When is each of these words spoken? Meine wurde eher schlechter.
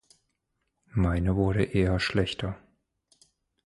Meine 0.95 1.35
wurde 1.35 1.61
eher 1.63 1.99
schlechter. 1.99 2.57